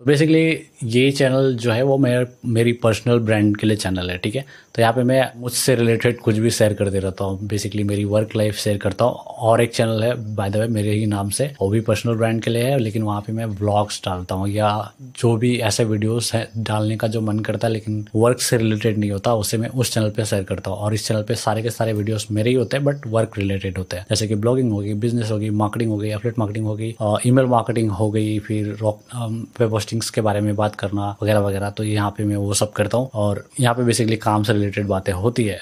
तो 0.00 0.04
बेसिकली 0.04 0.40
ये 0.92 1.10
चैनल 1.12 1.54
जो 1.56 1.70
है 1.72 1.82
वो 1.82 1.96
मेरे, 1.98 2.26
मेरी 2.46 2.72
पर्सनल 2.82 3.18
ब्रांड 3.18 3.56
के 3.56 3.66
लिए 3.66 3.76
चैनल 3.76 4.10
है, 4.10 4.16
ठीक 4.18 4.36
है? 4.36 4.44
तो 4.74 4.82
यहाँ 4.82 4.92
पे 4.92 5.02
मैं 5.04 5.20
मुझसे 5.40 5.74
रिलेटेड 5.74 6.18
कुछ 6.20 6.38
भी 6.38 6.50
शेयर 6.50 6.72
करते 6.74 6.98
रहता 6.98 7.24
हूँ। 7.24 7.46
बेसिकली 7.48 7.82
मेरी 7.84 8.04
वर्क 8.04 8.34
लाइफ 8.36 8.56
शेयर 8.58 8.78
करता 8.78 9.04
हूँ। 9.04 9.14
और 9.14 9.60
एक 9.62 9.74
चैनल 9.74 10.02
है 10.04 10.14
बाय 10.34 10.50
द 10.50 10.56
वे 10.56 10.66
मेरे 10.68 10.92
ही 10.92 11.04
नाम 11.06 11.28
से, 11.30 11.44
वो 11.60 11.68
भी 11.70 11.80
पर्सनल 11.80 12.14
ब्रांड 12.16 12.42
के 12.42 12.50
लिए 12.50 12.62
है, 12.62 12.78
लेकिन 12.78 13.02
वहाँ 13.02 13.20
पे 13.26 13.32
मैं 13.32 13.44
व्लॉग्स 13.60 14.00
डालता 14.06 14.34
हूँ 14.34 14.48
या 14.48 14.70
जो 15.20 15.36
भी 15.36 15.56
ऐसे 15.58 15.84
वीडियोस 15.84 16.32
है 16.34 16.48
डालने 16.58 16.96
का 16.96 17.08
जो 17.08 17.20
मन 17.20 17.38
करता 17.40 17.66
है, 17.66 17.72
लेकिन 17.72 18.04
वर्क 18.14 18.40
से 18.40 18.56
रिलेटेड 18.56 18.98
नहीं 18.98 19.10
होता, 19.10 19.34
उसे 19.34 19.58
मैं 19.58 19.68
उस 19.68 19.94
चैनल 19.94 20.10
पे 20.16 20.24
शेयर 20.24 20.42
करता 20.44 20.70
हूँ। 20.70 20.78
और 20.78 20.94
इस 20.94 21.06
चैनल 21.08 21.22
पर 21.22 21.34
सारे 21.36 21.62
के 21.62 21.70
सारे 21.70 21.92
वीडियोज़ 21.92 22.26
मेरे 22.30 22.50
ही 22.50 22.56
होते 22.56 22.76
हैं 22.76 22.84
बट 22.86 23.06
वर्क 23.06 23.38
रिलेटेड 23.38 23.78
होते 23.78 23.96
हैं। 23.96 24.06
जैसे 24.10 24.28
कि 24.28 24.34
ब्लॉगिंग 24.34 24.72
होगी 24.72 24.94
बिज़नेस 25.06 25.30
होगी 25.30 25.50
मार्केटिंग 25.62 25.90
होगी 25.90 26.10
अपडेट 26.10 26.38
मार्केटिंग 26.38 26.66
होगी 26.66 26.94
ईमेल 27.26 27.46
मार्केटिंग 27.46 27.90
हो 27.92 28.10
गई 28.10 28.38
फिर 28.40 28.76
पोस्टिंग्स 29.84 30.10
के 30.10 30.20
बारे 30.20 30.40
में 30.40 30.54
बात 30.56 30.74
करना 30.76 31.08
वगैरह 31.22 31.40
वगैरह 31.40 31.70
तो 31.70 31.84
यहाँ 31.84 32.10
पे 32.16 32.24
मैं 32.24 32.36
वो 32.36 32.54
सब 32.54 32.72
करता 32.72 32.98
हूँ 32.98 33.10
और 33.14 33.44
यहाँ 33.60 33.74
पे 33.74 33.84
बेसिकली 33.84 34.16
काम 34.16 34.42
से 34.42 34.52
रिलेटेड 34.52 34.86
बातें 34.88 35.12
होती 35.12 35.44
है। 35.44 35.60